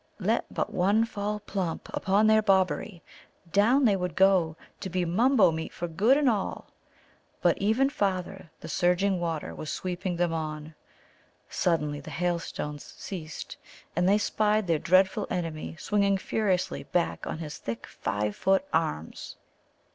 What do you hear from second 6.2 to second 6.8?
all.